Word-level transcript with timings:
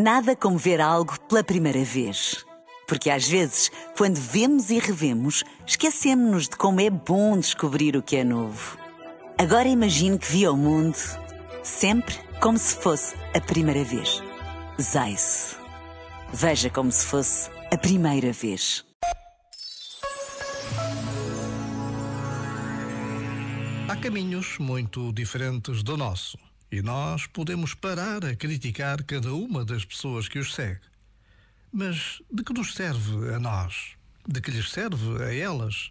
Nada 0.00 0.36
como 0.36 0.56
ver 0.56 0.80
algo 0.80 1.18
pela 1.22 1.42
primeira 1.42 1.82
vez. 1.82 2.46
Porque 2.86 3.10
às 3.10 3.26
vezes, 3.26 3.68
quando 3.96 4.14
vemos 4.14 4.70
e 4.70 4.78
revemos, 4.78 5.42
esquecemos-nos 5.66 6.48
de 6.48 6.56
como 6.56 6.80
é 6.80 6.88
bom 6.88 7.36
descobrir 7.36 7.96
o 7.96 8.02
que 8.02 8.14
é 8.14 8.22
novo. 8.22 8.78
Agora 9.36 9.66
imagine 9.66 10.16
que 10.16 10.30
viu 10.30 10.52
o 10.52 10.56
mundo 10.56 10.96
sempre 11.64 12.14
como 12.40 12.56
se 12.56 12.76
fosse 12.76 13.16
a 13.34 13.40
primeira 13.40 13.82
vez. 13.82 14.22
Zais. 14.80 15.56
Veja 16.32 16.70
como 16.70 16.92
se 16.92 17.04
fosse 17.04 17.50
a 17.72 17.76
primeira 17.76 18.32
vez. 18.32 18.84
Há 23.88 23.96
caminhos 23.96 24.58
muito 24.58 25.12
diferentes 25.12 25.82
do 25.82 25.96
nosso 25.96 26.38
e 26.70 26.82
nós 26.82 27.26
podemos 27.26 27.74
parar 27.74 28.24
a 28.24 28.36
criticar 28.36 29.02
cada 29.02 29.32
uma 29.32 29.64
das 29.64 29.84
pessoas 29.84 30.28
que 30.28 30.38
os 30.38 30.54
segue. 30.54 30.80
Mas 31.72 32.22
de 32.30 32.42
que 32.42 32.52
nos 32.52 32.74
serve 32.74 33.34
a 33.34 33.38
nós? 33.38 33.96
De 34.26 34.40
que 34.40 34.50
lhes 34.50 34.70
serve 34.70 35.22
a 35.22 35.34
elas? 35.34 35.90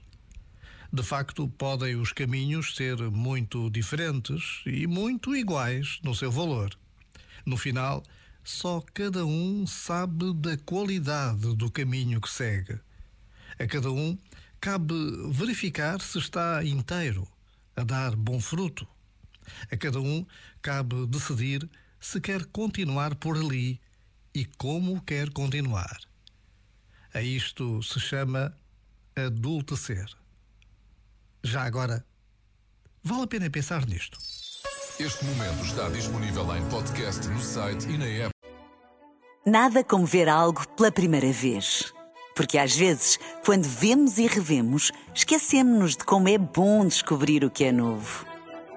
De 0.93 1.03
facto, 1.03 1.47
podem 1.47 1.95
os 1.95 2.13
caminhos 2.13 2.75
ser 2.75 2.97
muito 3.11 3.69
diferentes 3.69 4.61
e 4.65 4.87
muito 4.87 5.35
iguais 5.35 5.99
no 6.03 6.15
seu 6.15 6.31
valor. 6.31 6.77
No 7.45 7.57
final, 7.57 8.03
só 8.43 8.81
cada 8.93 9.25
um 9.25 9.67
sabe 9.67 10.33
da 10.33 10.57
qualidade 10.57 11.55
do 11.55 11.69
caminho 11.69 12.21
que 12.21 12.29
segue. 12.29 12.79
A 13.59 13.65
cada 13.67 13.91
um 13.91 14.17
cabe 14.61 14.93
verificar 15.31 15.99
se 16.01 16.19
está 16.19 16.63
inteiro, 16.63 17.27
a 17.75 17.83
dar 17.83 18.15
bom 18.15 18.39
fruto. 18.39 18.87
A 19.71 19.77
cada 19.77 19.99
um 19.99 20.25
cabe 20.61 21.05
decidir 21.07 21.69
se 21.99 22.19
quer 22.21 22.45
continuar 22.45 23.15
por 23.15 23.37
ali 23.37 23.79
e 24.33 24.45
como 24.45 25.01
quer 25.01 25.31
continuar. 25.31 25.99
A 27.13 27.21
isto 27.21 27.81
se 27.81 27.99
chama 27.99 28.55
adultecer. 29.15 30.07
Já 31.43 31.63
agora, 31.63 32.05
vale 33.03 33.23
a 33.23 33.27
pena 33.27 33.49
pensar 33.49 33.85
nisto. 33.87 34.19
Este 34.99 35.25
momento 35.25 35.63
está 35.63 35.89
disponível 35.89 36.55
em 36.55 36.69
podcast 36.69 37.27
no 37.27 37.39
site 37.39 37.87
e 37.87 37.97
na 37.97 38.05
app. 38.05 38.31
Nada 39.45 39.83
como 39.83 40.05
ver 40.05 40.27
algo 40.27 40.67
pela 40.75 40.91
primeira 40.91 41.31
vez. 41.31 41.93
Porque 42.35 42.57
às 42.57 42.75
vezes, 42.75 43.17
quando 43.43 43.63
vemos 43.63 44.19
e 44.19 44.27
revemos, 44.27 44.91
esquecemos-nos 45.15 45.97
de 45.97 46.03
como 46.03 46.29
é 46.29 46.37
bom 46.37 46.85
descobrir 46.85 47.43
o 47.43 47.49
que 47.49 47.63
é 47.63 47.71
novo. 47.71 48.26